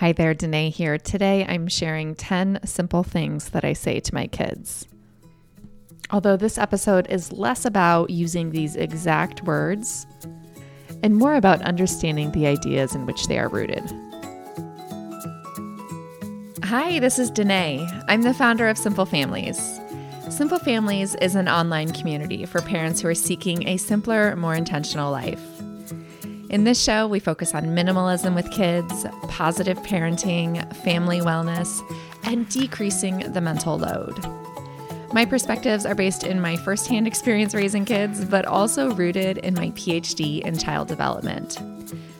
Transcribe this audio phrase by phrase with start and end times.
[0.00, 0.96] Hi there, Denaye here.
[0.96, 4.88] Today I'm sharing 10 simple things that I say to my kids.
[6.08, 10.06] Although this episode is less about using these exact words
[11.02, 13.84] and more about understanding the ideas in which they are rooted.
[16.64, 17.86] Hi, this is Denaye.
[18.08, 19.78] I'm the founder of Simple Families.
[20.30, 25.12] Simple Families is an online community for parents who are seeking a simpler, more intentional
[25.12, 25.49] life.
[26.50, 31.80] In this show, we focus on minimalism with kids, positive parenting, family wellness,
[32.24, 34.18] and decreasing the mental load.
[35.12, 39.70] My perspectives are based in my firsthand experience raising kids, but also rooted in my
[39.70, 41.56] PhD in child development.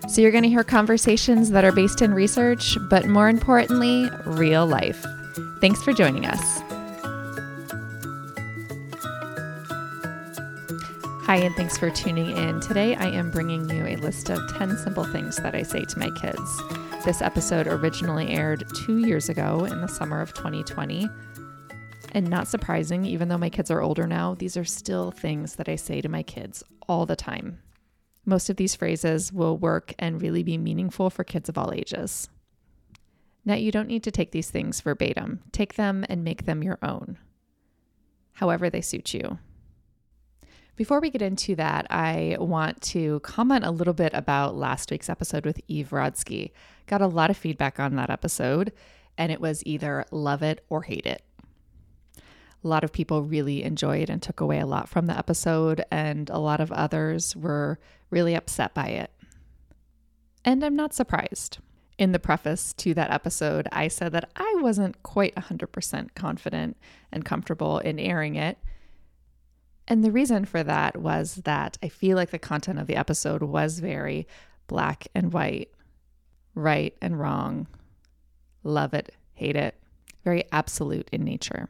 [0.09, 4.65] So you're going to hear conversations that are based in research, but more importantly, real
[4.65, 5.05] life.
[5.60, 6.80] Thanks for joining us.
[11.30, 12.59] Hi, and thanks for tuning in.
[12.59, 15.98] Today, I am bringing you a list of 10 simple things that I say to
[16.01, 16.61] my kids.
[17.05, 21.09] This episode originally aired two years ago in the summer of 2020.
[22.10, 25.69] And not surprising, even though my kids are older now, these are still things that
[25.69, 27.60] I say to my kids all the time.
[28.26, 32.29] Most of these phrases will work and really be meaningful for kids of all ages.
[33.45, 36.80] Now, you don't need to take these things verbatim, take them and make them your
[36.82, 37.19] own,
[38.32, 39.38] however, they suit you.
[40.80, 45.10] Before we get into that, I want to comment a little bit about last week's
[45.10, 46.52] episode with Eve Rodsky.
[46.86, 48.73] Got a lot of feedback on that episode,
[49.18, 51.20] and it was either love it or hate it.
[52.16, 52.23] A
[52.66, 56.38] lot of people really enjoyed and took away a lot from the episode, and a
[56.38, 59.10] lot of others were really upset by it.
[60.46, 61.58] And I'm not surprised.
[61.98, 66.78] In the preface to that episode, I said that I wasn't quite 100% confident
[67.12, 68.56] and comfortable in airing it
[69.91, 73.43] and the reason for that was that I feel like the content of the episode
[73.43, 74.28] was very
[74.69, 75.69] black and white,
[76.55, 77.66] right and wrong,
[78.62, 79.75] love it, hate it,
[80.22, 81.69] very absolute in nature.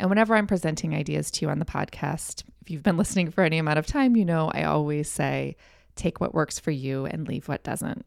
[0.00, 3.44] And whenever I'm presenting ideas to you on the podcast, if you've been listening for
[3.44, 5.54] any amount of time, you know I always say
[5.94, 8.04] take what works for you and leave what doesn't.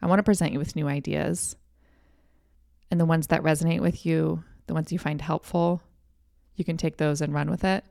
[0.00, 1.54] I want to present you with new ideas.
[2.90, 5.82] And the ones that resonate with you, the ones you find helpful,
[6.56, 7.84] you can take those and run with it,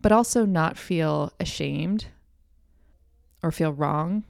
[0.00, 2.06] but also not feel ashamed
[3.42, 4.24] or feel wrong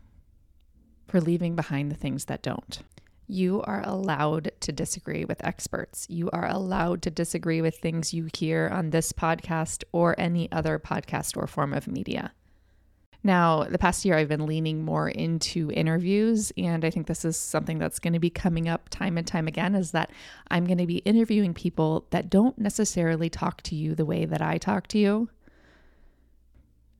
[1.06, 2.82] for leaving behind the things that don't.
[3.26, 6.06] You are allowed to disagree with experts.
[6.08, 10.78] You are allowed to disagree with things you hear on this podcast or any other
[10.78, 12.32] podcast or form of media.
[13.24, 17.36] Now, the past year, I've been leaning more into interviews, and I think this is
[17.36, 20.10] something that's going to be coming up time and time again is that
[20.50, 24.42] I'm going to be interviewing people that don't necessarily talk to you the way that
[24.42, 25.28] I talk to you.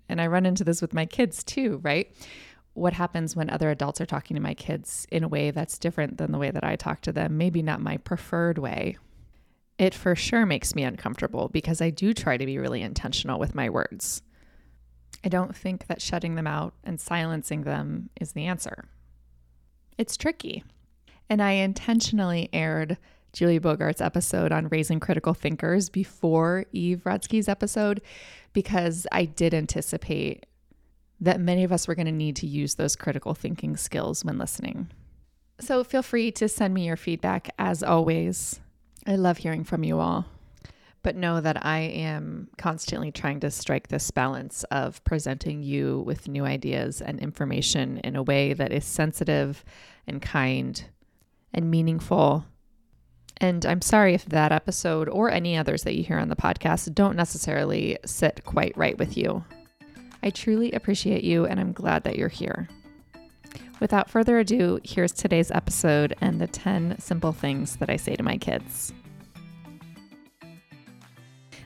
[0.09, 2.15] And I run into this with my kids too, right?
[2.75, 6.19] What happens when other adults are talking to my kids in a way that's different
[6.19, 7.37] than the way that I talk to them?
[7.37, 8.97] Maybe not my preferred way.
[9.77, 13.55] It for sure makes me uncomfortable because I do try to be really intentional with
[13.55, 14.23] my words.
[15.25, 18.87] I don't think that shutting them out and silencing them is the answer.
[19.99, 20.65] It's tricky.
[21.31, 22.99] And I intentionally aired
[23.33, 28.03] Julie Bogart's episode on raising critical thinkers before Eve Rodsky's episode
[28.53, 30.45] because I did anticipate
[31.21, 34.39] that many of us were going to need to use those critical thinking skills when
[34.39, 34.91] listening.
[35.61, 38.61] So feel free to send me your feedback as always.
[39.07, 40.27] I love hearing from you all
[41.03, 46.29] but know that I am constantly trying to strike this balance of presenting you with
[46.29, 49.65] new ideas and information in a way that is sensitive
[50.07, 50.85] and kind
[51.53, 52.47] and meaningful.
[53.39, 56.95] And I'm sorry if that episode or any others that you hear on the podcast
[56.95, 59.45] don't necessarily sit quite right with you.
[60.23, 62.69] I truly appreciate you and I'm glad that you're here.
[63.81, 68.23] Without further ado, here's today's episode and the 10 simple things that I say to
[68.23, 68.93] my kids.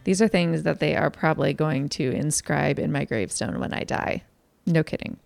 [0.06, 3.82] These are things that they are probably going to inscribe in my gravestone when I
[3.82, 4.22] die.
[4.64, 5.16] No kidding.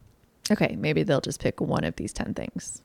[0.51, 2.81] Okay, maybe they'll just pick one of these 10 things.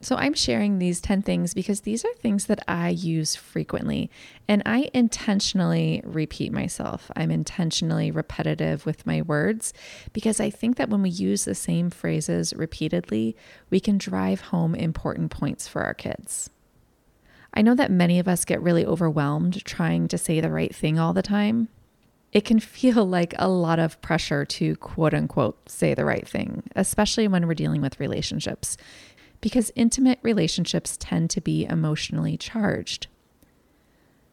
[0.00, 4.10] So I'm sharing these 10 things because these are things that I use frequently
[4.48, 7.08] and I intentionally repeat myself.
[7.14, 9.72] I'm intentionally repetitive with my words
[10.12, 13.36] because I think that when we use the same phrases repeatedly,
[13.70, 16.50] we can drive home important points for our kids.
[17.54, 20.98] I know that many of us get really overwhelmed trying to say the right thing
[20.98, 21.68] all the time.
[22.32, 26.62] It can feel like a lot of pressure to quote unquote say the right thing,
[26.74, 28.76] especially when we're dealing with relationships,
[29.40, 33.08] because intimate relationships tend to be emotionally charged.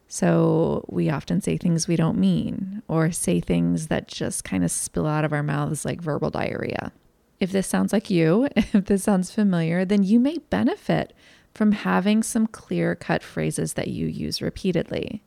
[0.07, 4.71] So we often say things we don't mean, or say things that just kind of
[4.71, 6.91] spill out of our mouths like verbal diarrhea.
[7.39, 11.13] if this sounds like you, if this sounds familiar, then you may benefit
[11.53, 15.23] from having some clear cut phrases that you use repeatedly.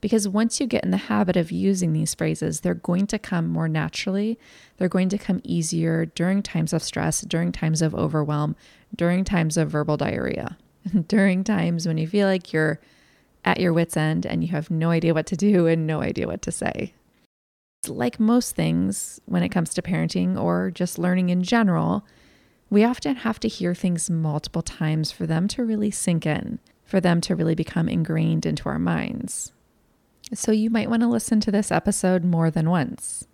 [0.00, 3.48] Because once you get in the habit of using these phrases, they're going to come
[3.48, 4.38] more naturally.
[4.76, 8.54] They're going to come easier during times of stress, during times of overwhelm,
[8.94, 10.56] during times of verbal diarrhea,
[11.08, 12.80] during times when you feel like you're
[13.44, 16.26] at your wits' end and you have no idea what to do and no idea
[16.26, 16.94] what to say.
[17.86, 22.04] Like most things when it comes to parenting or just learning in general,
[22.70, 27.00] we often have to hear things multiple times for them to really sink in, for
[27.00, 29.52] them to really become ingrained into our minds.
[30.34, 33.26] So you might want to listen to this episode more than once.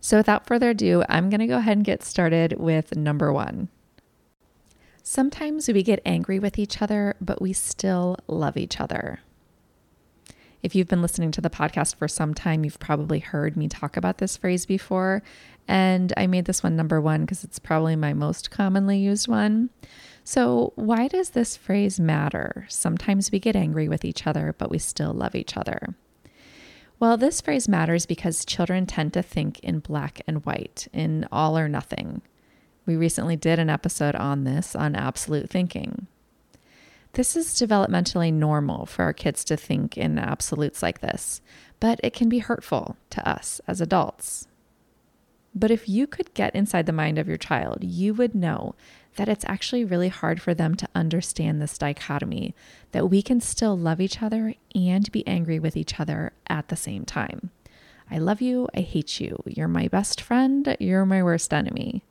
[0.00, 3.68] So without further ado, I'm going to go ahead and get started with number one.
[5.02, 9.20] Sometimes we get angry with each other, but we still love each other.
[10.64, 13.98] If you've been listening to the podcast for some time, you've probably heard me talk
[13.98, 15.22] about this phrase before.
[15.68, 19.68] And I made this one number one because it's probably my most commonly used one.
[20.24, 22.64] So, why does this phrase matter?
[22.70, 25.96] Sometimes we get angry with each other, but we still love each other.
[26.98, 31.58] Well, this phrase matters because children tend to think in black and white, in all
[31.58, 32.22] or nothing.
[32.86, 36.06] We recently did an episode on this, on absolute thinking.
[37.14, 41.40] This is developmentally normal for our kids to think in absolutes like this,
[41.78, 44.48] but it can be hurtful to us as adults.
[45.54, 48.74] But if you could get inside the mind of your child, you would know
[49.14, 52.52] that it's actually really hard for them to understand this dichotomy
[52.90, 56.74] that we can still love each other and be angry with each other at the
[56.74, 57.50] same time.
[58.10, 62.02] I love you, I hate you, you're my best friend, you're my worst enemy.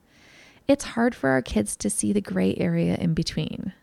[0.66, 3.74] It's hard for our kids to see the gray area in between.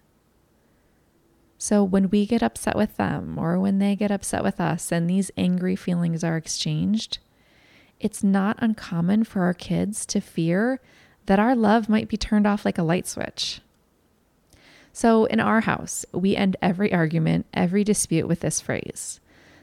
[1.62, 5.08] So when we get upset with them or when they get upset with us and
[5.08, 7.20] these angry feelings are exchanged,
[8.00, 10.82] it's not uncommon for our kids to fear
[11.28, 13.62] that our love might be turned off like a light switch.
[14.92, 19.20] So, in our house, we end every argument, every dispute with this phrase.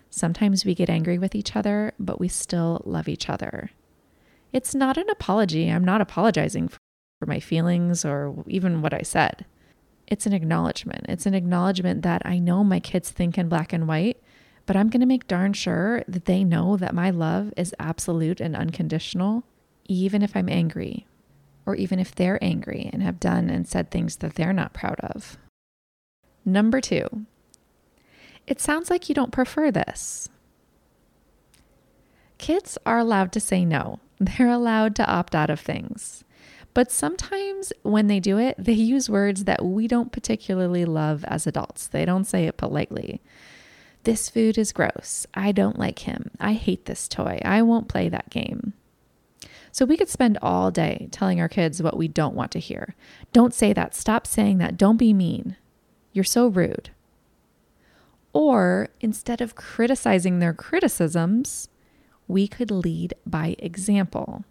[0.08, 3.70] Sometimes we get angry with each other, but we still love each other.
[4.52, 5.68] It's not an apology.
[5.68, 9.46] I'm not apologizing for my feelings or even what I said.
[10.08, 11.04] It's an acknowledgement.
[11.08, 14.16] It's an acknowledgement that I know my kids think in black and white,
[14.64, 18.40] but I'm going to make darn sure that they know that my love is absolute
[18.40, 19.44] and unconditional,
[19.84, 21.06] even if I'm angry,
[21.66, 24.98] or even if they're angry and have done and said things that they're not proud
[25.00, 25.36] of.
[26.42, 27.26] Number two,
[28.46, 30.30] it sounds like you don't prefer this.
[32.38, 36.24] Kids are allowed to say no, they're allowed to opt out of things.
[36.78, 41.44] But sometimes when they do it, they use words that we don't particularly love as
[41.44, 41.88] adults.
[41.88, 43.20] They don't say it politely.
[44.04, 45.26] This food is gross.
[45.34, 46.30] I don't like him.
[46.38, 47.40] I hate this toy.
[47.44, 48.74] I won't play that game.
[49.72, 52.94] So we could spend all day telling our kids what we don't want to hear.
[53.32, 53.96] Don't say that.
[53.96, 54.76] Stop saying that.
[54.76, 55.56] Don't be mean.
[56.12, 56.90] You're so rude.
[58.32, 61.68] Or instead of criticizing their criticisms,
[62.28, 64.44] we could lead by example.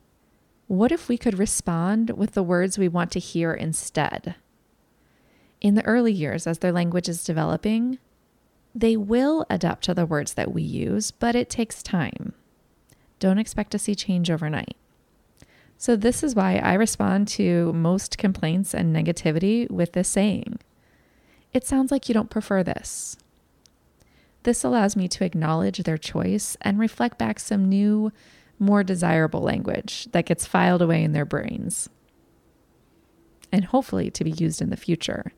[0.67, 4.35] What if we could respond with the words we want to hear instead?
[5.61, 7.99] In the early years, as their language is developing,
[8.75, 12.33] they will adapt to the words that we use, but it takes time.
[13.19, 14.75] Don't expect to see change overnight.
[15.77, 20.59] So, this is why I respond to most complaints and negativity with this saying
[21.53, 23.15] It sounds like you don't prefer this.
[24.43, 28.11] This allows me to acknowledge their choice and reflect back some new,
[28.59, 31.89] more desirable language that gets filed away in their brains
[33.51, 35.31] and hopefully to be used in the future.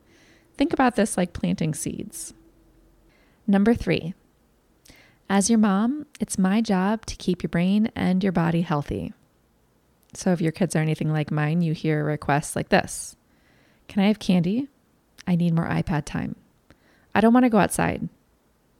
[0.56, 2.34] Think about this like planting seeds.
[3.46, 4.14] Number three,
[5.28, 9.12] as your mom, it's my job to keep your brain and your body healthy.
[10.12, 13.16] So if your kids are anything like mine, you hear requests like this
[13.88, 14.68] Can I have candy?
[15.26, 16.36] I need more iPad time.
[17.14, 18.08] I don't want to go outside.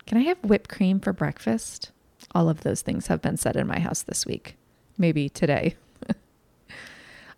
[0.06, 1.92] Can I have whipped cream for breakfast?
[2.34, 4.56] All of those things have been said in my house this week,
[4.98, 5.76] maybe today.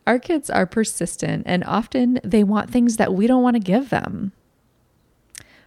[0.06, 3.90] Our kids are persistent and often they want things that we don't want to give
[3.90, 4.32] them.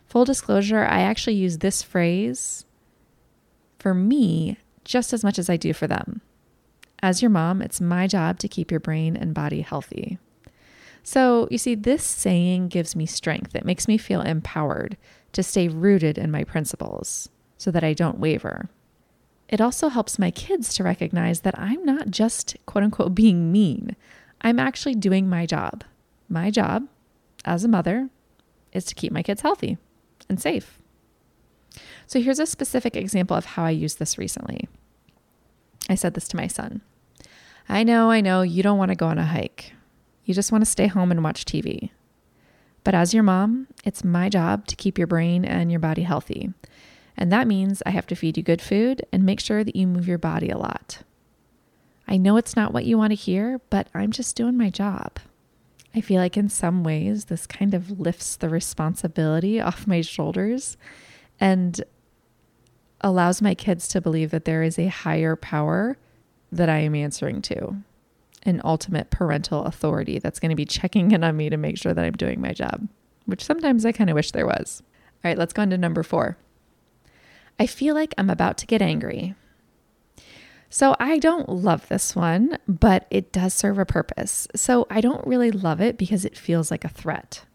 [0.08, 2.66] Full disclosure, I actually use this phrase
[3.80, 6.22] for me just as much as I do for them.
[7.02, 10.18] As your mom, it's my job to keep your brain and body healthy.
[11.04, 13.56] So, you see, this saying gives me strength.
[13.56, 14.98] It makes me feel empowered
[15.34, 18.70] to stay rooted in my principles so that I don't waver.
[19.48, 23.96] It also helps my kids to recognize that I'm not just quote unquote being mean.
[24.42, 25.84] I'm actually doing my job.
[26.28, 26.88] My job
[27.46, 28.10] as a mother
[28.74, 29.78] is to keep my kids healthy
[30.28, 30.80] and safe.
[32.08, 34.68] So here's a specific example of how I used this recently.
[35.90, 36.82] I said this to my son
[37.68, 39.74] I know, I know, you don't want to go on a hike.
[40.24, 41.92] You just want to stay home and watch TV.
[42.84, 46.54] But as your mom, it's my job to keep your brain and your body healthy.
[47.18, 49.88] And that means I have to feed you good food and make sure that you
[49.88, 51.00] move your body a lot.
[52.08, 55.20] I know it's not what you want to hear, but I'm just doing my job.
[55.96, 60.78] I feel like in some ways, this kind of lifts the responsibility off my shoulders
[61.40, 61.82] and
[63.02, 65.98] allows my kids to believe that there is a higher power
[66.52, 67.76] that I am answering to,
[68.44, 71.94] an ultimate parental authority that's going to be checking in on me to make sure
[71.94, 72.88] that I'm doing my job,
[73.26, 74.84] which sometimes I kind of wish there was.
[75.24, 76.38] All right, let's go on to number four.
[77.60, 79.36] I feel like I'm about to get angry.
[80.70, 84.48] So I don't love this one, but it does serve a purpose.
[84.56, 87.46] So I don't really love it because it feels like a threat.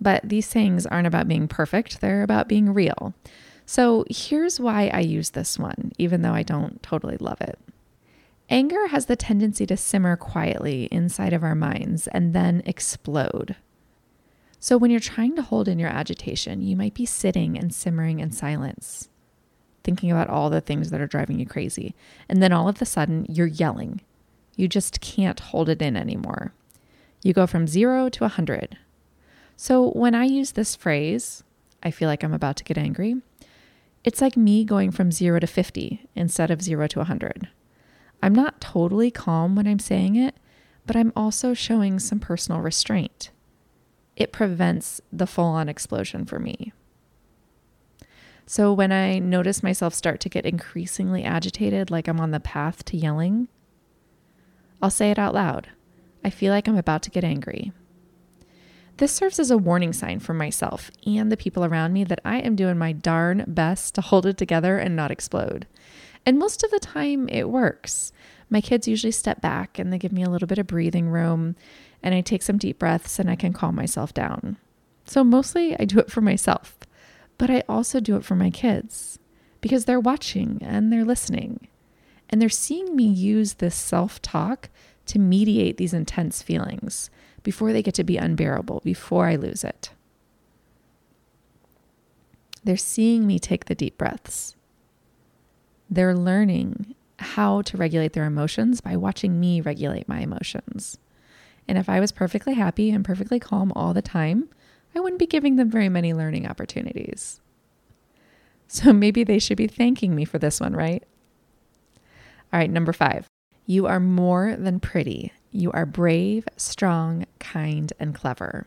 [0.00, 3.14] But these sayings aren't about being perfect, they're about being real.
[3.64, 7.58] So here's why I use this one, even though I don't totally love it.
[8.50, 13.56] Anger has the tendency to simmer quietly inside of our minds and then explode.
[14.64, 18.20] So when you're trying to hold in your agitation, you might be sitting and simmering
[18.20, 19.10] in silence
[19.82, 21.94] thinking about all the things that are driving you crazy.
[22.30, 24.00] And then all of a sudden, you're yelling.
[24.56, 26.54] You just can't hold it in anymore.
[27.22, 28.78] You go from zero to a 100.
[29.54, 31.44] So when I use this phrase,
[31.82, 33.16] I feel like I'm about to get angry,
[34.02, 37.48] it's like me going from zero to 50 instead of zero to a 100.
[38.22, 40.36] I'm not totally calm when I'm saying it,
[40.86, 43.30] but I'm also showing some personal restraint.
[44.16, 46.72] It prevents the full on explosion for me.
[48.46, 52.84] So when I notice myself start to get increasingly agitated, like I'm on the path
[52.86, 53.48] to yelling,
[54.82, 55.68] I'll say it out loud.
[56.22, 57.72] I feel like I'm about to get angry.
[58.98, 62.38] This serves as a warning sign for myself and the people around me that I
[62.38, 65.66] am doing my darn best to hold it together and not explode.
[66.24, 68.12] And most of the time, it works.
[68.48, 71.56] My kids usually step back and they give me a little bit of breathing room,
[72.04, 74.58] and I take some deep breaths and I can calm myself down.
[75.06, 76.78] So, mostly I do it for myself.
[77.38, 79.18] But I also do it for my kids
[79.60, 81.66] because they're watching and they're listening.
[82.28, 84.68] And they're seeing me use this self talk
[85.06, 87.10] to mediate these intense feelings
[87.42, 89.90] before they get to be unbearable, before I lose it.
[92.62, 94.56] They're seeing me take the deep breaths.
[95.88, 100.98] They're learning how to regulate their emotions by watching me regulate my emotions.
[101.66, 104.48] And if I was perfectly happy and perfectly calm all the time,
[104.94, 107.40] I wouldn't be giving them very many learning opportunities.
[108.68, 111.02] So maybe they should be thanking me for this one, right?
[112.52, 113.26] All right, number five.
[113.66, 115.32] You are more than pretty.
[115.50, 118.66] You are brave, strong, kind, and clever.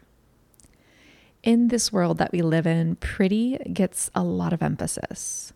[1.44, 5.54] In this world that we live in, pretty gets a lot of emphasis.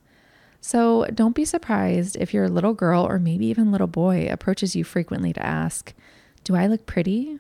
[0.62, 4.84] So don't be surprised if your little girl or maybe even little boy approaches you
[4.84, 5.94] frequently to ask,
[6.44, 7.40] Do I look pretty?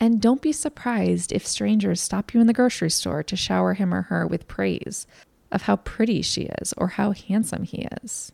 [0.00, 3.94] And don't be surprised if strangers stop you in the grocery store to shower him
[3.94, 5.06] or her with praise
[5.50, 8.32] of how pretty she is or how handsome he is.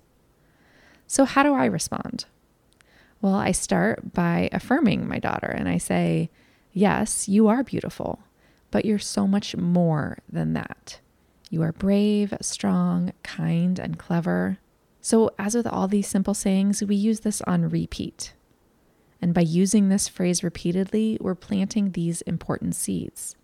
[1.06, 2.24] So, how do I respond?
[3.20, 6.30] Well, I start by affirming my daughter and I say,
[6.72, 8.20] Yes, you are beautiful,
[8.70, 11.00] but you're so much more than that.
[11.50, 14.58] You are brave, strong, kind, and clever.
[15.00, 18.32] So, as with all these simple sayings, we use this on repeat.
[19.22, 23.36] And by using this phrase repeatedly, we're planting these important seeds.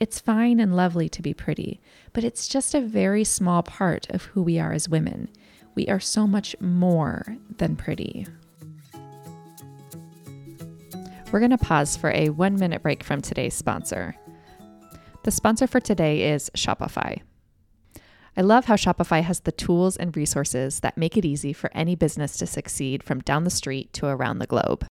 [0.00, 1.80] It's fine and lovely to be pretty,
[2.12, 5.28] but it's just a very small part of who we are as women.
[5.74, 8.26] We are so much more than pretty.
[11.30, 14.14] We're going to pause for a one minute break from today's sponsor.
[15.22, 17.22] The sponsor for today is Shopify.
[18.36, 21.94] I love how Shopify has the tools and resources that make it easy for any
[21.94, 24.86] business to succeed from down the street to around the globe.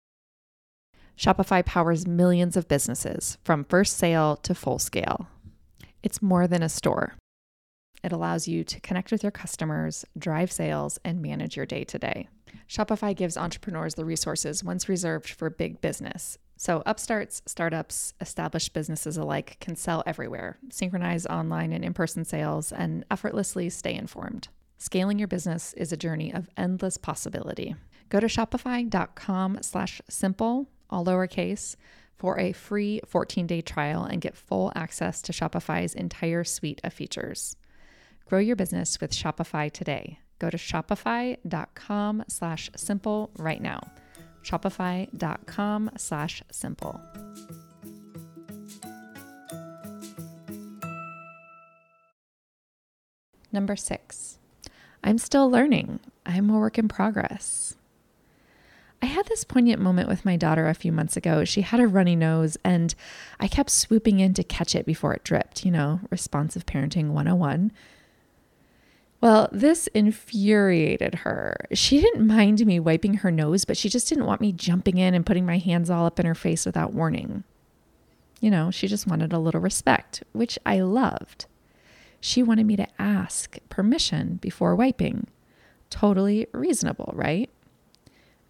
[1.21, 5.29] Shopify powers millions of businesses from first sale to full scale.
[6.03, 7.15] It's more than a store.
[8.03, 11.99] It allows you to connect with your customers, drive sales, and manage your day to
[11.99, 12.29] day.
[12.67, 16.39] Shopify gives entrepreneurs the resources once reserved for big business.
[16.57, 22.73] So, upstarts, startups, established businesses alike can sell everywhere, synchronize online and in person sales,
[22.73, 24.49] and effortlessly stay informed.
[24.79, 27.77] Scaling your business is a journey of endless possibility.
[28.09, 31.77] Go to shopify.com slash simple all lowercase,
[32.21, 36.93] for a free 14 day trial and get full access to Shopify's entire suite of
[36.93, 37.57] features.
[38.27, 40.19] Grow your business with Shopify today.
[40.39, 43.81] Go to shopify.com slash simple right now.
[44.43, 47.01] Shopify.com slash simple.
[53.53, 54.39] Number six,
[55.03, 56.01] I'm still learning.
[56.25, 57.77] I'm a work in progress.
[59.03, 61.45] I had this poignant moment with my daughter a few months ago.
[61.45, 62.95] She had a runny nose, and
[63.39, 67.73] I kept swooping in to catch it before it dripped, you know, responsive parenting 101.
[69.23, 71.57] Well, this infuriated her.
[71.73, 75.15] She didn't mind me wiping her nose, but she just didn't want me jumping in
[75.15, 77.45] and putting my hands all up in her face without warning.
[78.41, 81.47] You know, she just wanted a little respect, which I loved.
[82.21, 85.27] She wanted me to ask permission before wiping.
[85.91, 87.51] Totally reasonable, right?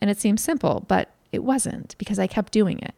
[0.01, 2.95] And it seemed simple, but it wasn't because I kept doing it.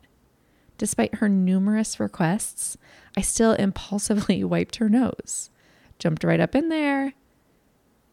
[0.78, 2.76] Despite her numerous requests,
[3.16, 5.50] I still impulsively wiped her nose,
[5.98, 7.14] jumped right up in there,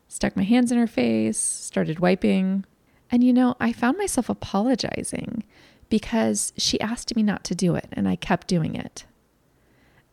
[0.07, 2.65] stuck my hands in her face, started wiping.
[3.11, 5.43] And you know, I found myself apologizing
[5.89, 9.05] because she asked me not to do it and I kept doing it.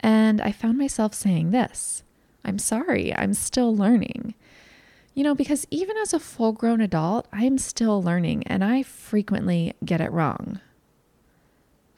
[0.01, 2.05] And I found myself saying this
[2.45, 4.35] I'm sorry, I'm still learning.
[5.17, 9.73] You know, because even as a full grown adult, I'm still learning and I frequently
[9.83, 10.61] get it wrong.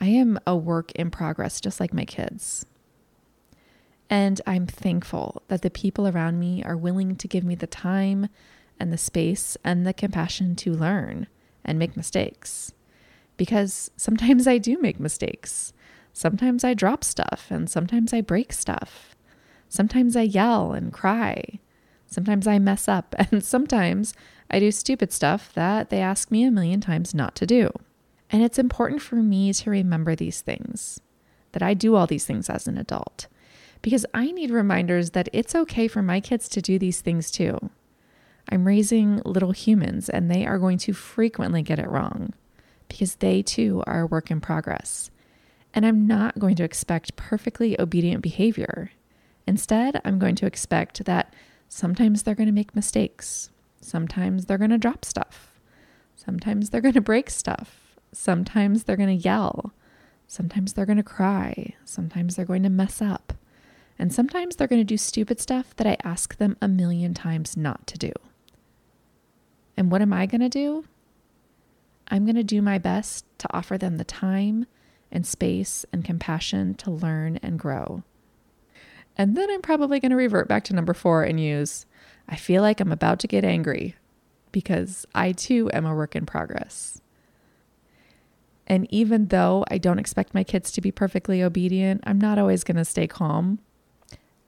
[0.01, 2.65] I am a work in progress, just like my kids.
[4.09, 8.29] And I'm thankful that the people around me are willing to give me the time
[8.79, 11.27] and the space and the compassion to learn
[11.65, 12.73] and make mistakes.
[13.37, 15.73] Because sometimes I do make mistakes.
[16.13, 19.17] Sometimes I drop stuff and sometimes I break stuff.
[19.69, 21.59] Sometimes I yell and cry.
[22.09, 24.15] Sometimes I mess up and sometimes
[24.51, 27.71] I do stupid stuff that they ask me a million times not to do.
[28.31, 31.01] And it's important for me to remember these things,
[31.53, 33.27] that I do all these things as an adult
[33.83, 37.71] because I need reminders that it's okay for my kids to do these things too.
[38.51, 42.33] I'm raising little humans and they are going to frequently get it wrong
[42.89, 45.11] because they too are a work in progress.
[45.75, 48.91] And I'm not going to expect perfectly obedient behavior.
[49.47, 51.33] Instead, I'm going to expect that
[51.69, 53.51] sometimes they're going to make mistakes.
[53.81, 55.61] Sometimes they're going to drop stuff.
[56.17, 57.97] Sometimes they're going to break stuff.
[58.13, 59.73] Sometimes they're going to yell.
[60.27, 61.75] Sometimes they're going to cry.
[61.85, 63.33] Sometimes they're going to mess up.
[63.99, 67.57] And sometimes they're going to do stupid stuff that I ask them a million times
[67.57, 68.13] not to do.
[69.77, 70.85] And what am I going to do?
[72.09, 74.67] I'm going to do my best to offer them the time
[75.11, 78.03] and space and compassion to learn and grow.
[79.19, 81.85] And then I'm probably going to revert back to number four and use
[82.29, 83.97] I feel like I'm about to get angry
[84.53, 87.01] because I too am a work in progress.
[88.67, 92.65] And even though I don't expect my kids to be perfectly obedient, I'm not always
[92.65, 93.61] going to stay calm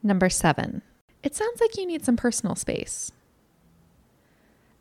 [0.03, 0.81] Number seven,
[1.23, 3.13] it sounds like you need some personal space.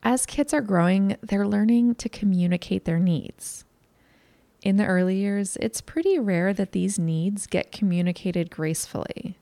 [0.02, 3.65] As kids are growing, they're learning to communicate their needs.
[4.62, 9.38] In the early years, it's pretty rare that these needs get communicated gracefully.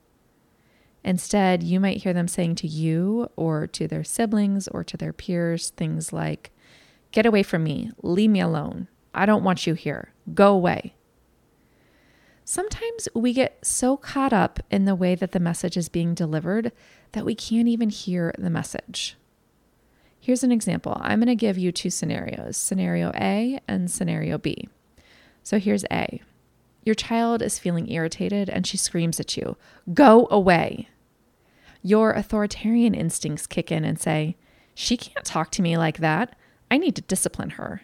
[1.04, 5.12] Instead, you might hear them saying to you or to their siblings or to their
[5.12, 6.50] peers things like,
[7.10, 10.94] Get away from me, leave me alone, I don't want you here, go away.
[12.44, 16.72] Sometimes we get so caught up in the way that the message is being delivered
[17.12, 19.16] that we can't even hear the message.
[20.18, 20.96] Here's an example.
[21.00, 24.68] I'm going to give you two scenarios scenario A and scenario B.
[25.42, 26.22] So here's A.
[26.88, 29.58] Your child is feeling irritated and she screams at you,
[29.92, 30.88] Go away.
[31.82, 34.38] Your authoritarian instincts kick in and say,
[34.74, 36.34] She can't talk to me like that.
[36.70, 37.82] I need to discipline her.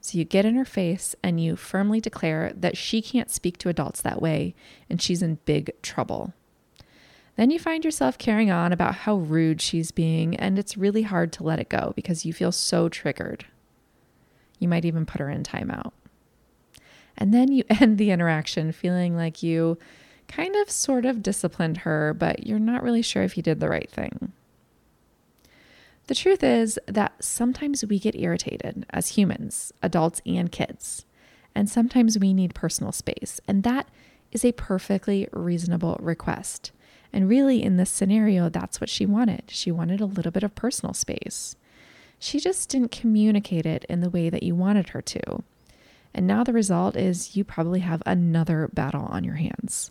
[0.00, 3.68] So you get in her face and you firmly declare that she can't speak to
[3.68, 4.54] adults that way
[4.88, 6.32] and she's in big trouble.
[7.34, 11.32] Then you find yourself carrying on about how rude she's being, and it's really hard
[11.32, 13.46] to let it go because you feel so triggered.
[14.60, 15.90] You might even put her in timeout.
[17.16, 19.78] And then you end the interaction feeling like you
[20.28, 23.68] kind of sort of disciplined her, but you're not really sure if you did the
[23.68, 24.32] right thing.
[26.06, 31.04] The truth is that sometimes we get irritated as humans, adults and kids,
[31.54, 33.88] and sometimes we need personal space, and that
[34.32, 36.72] is a perfectly reasonable request.
[37.12, 39.44] And really, in this scenario, that's what she wanted.
[39.48, 41.56] She wanted a little bit of personal space.
[42.18, 45.42] She just didn't communicate it in the way that you wanted her to.
[46.14, 49.90] And now the result is you probably have another battle on your hands.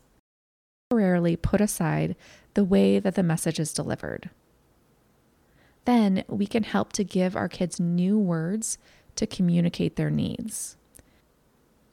[0.89, 2.15] Temporarily put aside
[2.53, 4.29] the way that the message is delivered
[5.85, 8.77] then we can help to give our kids new words
[9.15, 10.77] to communicate their needs.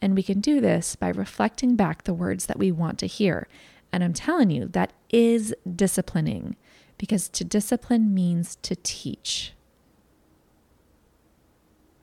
[0.01, 3.49] And we can do this by reflecting back the words that we want to hear.
[3.93, 6.57] And I'm telling you, that is disciplining
[6.99, 9.53] because to discipline means to teach.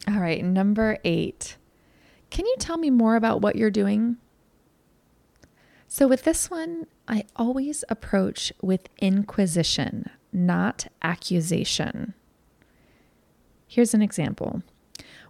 [0.08, 1.58] All right, number eight.
[2.36, 4.17] Can you tell me more about what you're doing?
[5.88, 12.13] So, with this one, I always approach with inquisition not accusation.
[13.69, 14.63] Here's an example.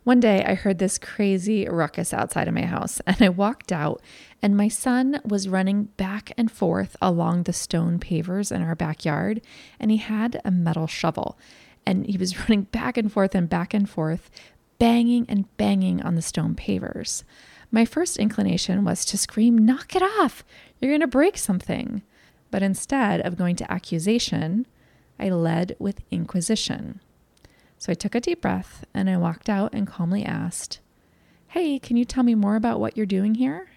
[0.03, 4.01] One day I heard this crazy ruckus outside of my house, and I walked out,
[4.41, 9.41] and my son was running back and forth along the stone pavers in our backyard,
[9.79, 11.37] and he had a metal shovel.
[11.85, 14.31] And he was running back and forth and back and forth,
[14.79, 17.23] banging and banging on the stone pavers.
[17.71, 20.43] My first inclination was to scream, Knock it off!
[20.79, 22.01] You're going to break something.
[22.51, 24.65] But instead of going to accusation,
[25.19, 27.01] I led with inquisition.
[27.77, 30.79] So I took a deep breath and I walked out and calmly asked,
[31.49, 33.67] Hey, can you tell me more about what you're doing here?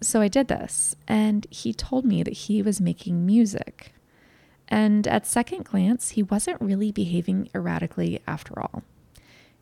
[0.00, 3.94] So I did this, and he told me that he was making music.
[4.68, 8.82] And at second glance, he wasn't really behaving erratically after all.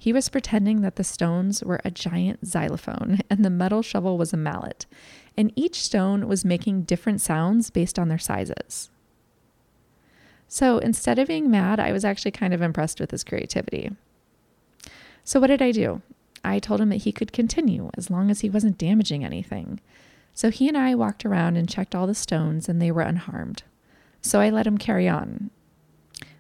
[0.03, 4.33] He was pretending that the stones were a giant xylophone and the metal shovel was
[4.33, 4.85] a mallet,
[5.37, 8.91] and each stone was making different sounds based on their sizes.
[10.49, 13.93] So instead of being mad, I was actually kind of impressed with his creativity.
[15.23, 16.03] So, what did I do?
[16.43, 19.79] I told him that he could continue as long as he wasn't damaging anything.
[20.35, 23.63] So he and I walked around and checked all the stones, and they were unharmed.
[24.21, 25.51] So I let him carry on.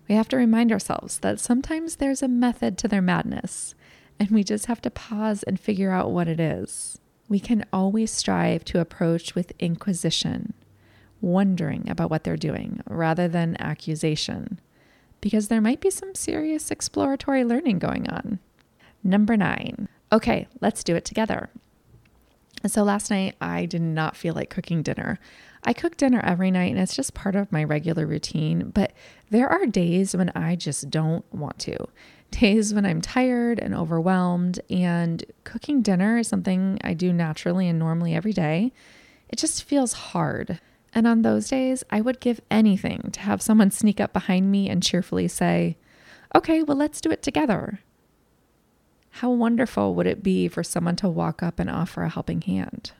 [0.09, 3.75] We have to remind ourselves that sometimes there's a method to their madness,
[4.19, 6.99] and we just have to pause and figure out what it is.
[7.29, 10.55] We can always strive to approach with inquisition
[11.23, 14.61] wondering about what they're doing rather than accusation,
[15.21, 18.41] because there might be some serious exploratory learning going on.
[19.05, 21.49] Number nine, okay, let's do it together.
[22.67, 25.19] So last night, I did not feel like cooking dinner.
[25.65, 28.93] I cook dinner every night and it's just part of my regular routine, but
[29.31, 31.77] there are days when I just don't want to.
[32.33, 37.79] Days when I'm tired and overwhelmed, and cooking dinner is something I do naturally and
[37.79, 38.73] normally every day.
[39.29, 40.61] It just feels hard.
[40.95, 44.69] And on those days, I would give anything to have someone sneak up behind me
[44.69, 45.77] and cheerfully say,
[46.35, 47.81] Okay, well, let's do it together.
[49.17, 52.93] How wonderful would it be for someone to walk up and offer a helping hand?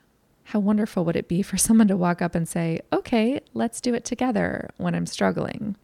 [0.53, 3.93] How wonderful would it be for someone to walk up and say, Okay, let's do
[3.93, 5.75] it together when I'm struggling?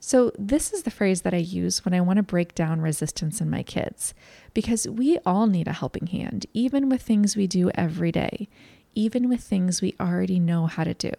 [0.00, 3.40] So, this is the phrase that I use when I want to break down resistance
[3.40, 4.14] in my kids,
[4.54, 8.48] because we all need a helping hand, even with things we do every day
[8.94, 11.12] even with things we already know how to do.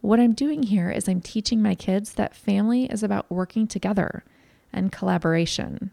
[0.00, 4.24] What I'm doing here is I'm teaching my kids that family is about working together
[4.72, 5.90] and collaboration.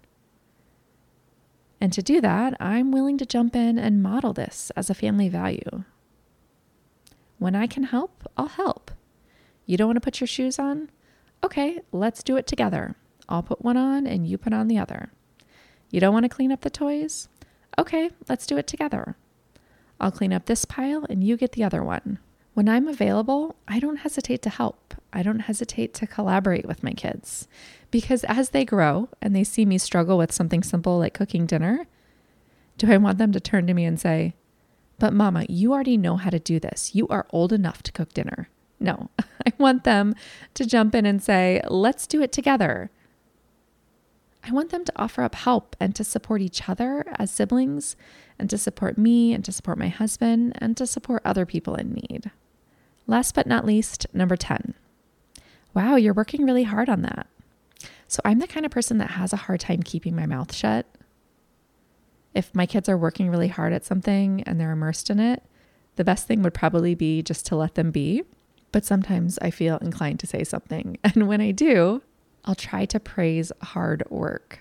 [1.86, 5.30] And to do that, I'm willing to jump in and model this as a family
[5.30, 5.84] value.
[7.38, 8.90] When I can help, I'll help.
[9.68, 10.90] You don't want to put your shoes on?
[11.44, 12.96] Okay, let's do it together.
[13.30, 15.12] I'll put one on and you put on the other.
[15.92, 17.30] You don't want to clean up the toys?
[17.78, 19.16] Okay, let's do it together.
[20.00, 22.18] I'll clean up this pile and you get the other one.
[22.56, 24.94] When I'm available, I don't hesitate to help.
[25.12, 27.50] I don't hesitate to collaborate with my kids
[27.92, 31.86] because as they grow and they see me struggle with something simple like cooking dinner,
[32.78, 34.36] do I want them to turn to me and say,
[35.00, 36.96] But mama, you already know how to do this.
[36.96, 38.48] You are old enough to cook dinner.
[38.80, 39.10] No,
[39.46, 40.16] I want them
[40.54, 42.90] to jump in and say, Let's do it together.
[44.46, 47.98] I want them to offer up help and to support each other as siblings,
[48.40, 51.92] and to support me, and to support my husband, and to support other people in
[52.10, 52.32] need.
[53.08, 54.74] Last but not least, number 10.
[55.74, 57.28] Wow, you're working really hard on that.
[58.08, 60.86] So I'm the kind of person that has a hard time keeping my mouth shut.
[62.34, 65.44] If my kids are working really hard at something and they're immersed in it,
[65.96, 68.24] the best thing would probably be just to let them be.
[68.72, 70.98] But sometimes I feel inclined to say something.
[71.04, 72.02] And when I do,
[72.44, 74.60] I'll try to praise hard work.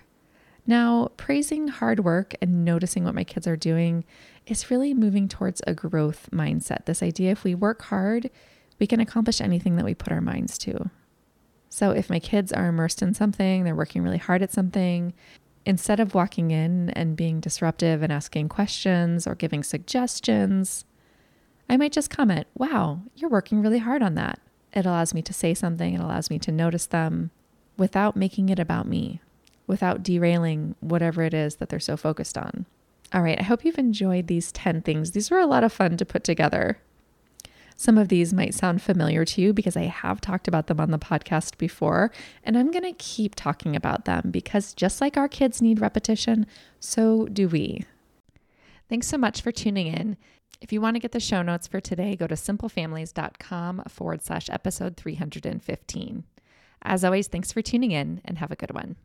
[0.67, 4.03] Now, praising hard work and noticing what my kids are doing
[4.47, 6.85] is really moving towards a growth mindset.
[6.85, 8.29] This idea if we work hard,
[8.79, 10.89] we can accomplish anything that we put our minds to.
[11.69, 15.13] So, if my kids are immersed in something, they're working really hard at something,
[15.65, 20.85] instead of walking in and being disruptive and asking questions or giving suggestions,
[21.69, 24.39] I might just comment, Wow, you're working really hard on that.
[24.73, 27.31] It allows me to say something, it allows me to notice them
[27.77, 29.21] without making it about me,
[29.67, 32.65] without derailing whatever it is that they're so focused on.
[33.13, 35.11] All right, I hope you've enjoyed these 10 things.
[35.11, 36.79] These were a lot of fun to put together.
[37.77, 40.91] Some of these might sound familiar to you because I have talked about them on
[40.91, 42.11] the podcast before,
[42.43, 46.45] and I'm going to keep talking about them because just like our kids need repetition,
[46.79, 47.83] so do we.
[48.87, 50.15] Thanks so much for tuning in.
[50.61, 54.49] If you want to get the show notes for today, go to simplefamilies.com forward slash
[54.49, 56.23] episode 315.
[56.81, 58.95] As always, thanks for tuning in and have a good one.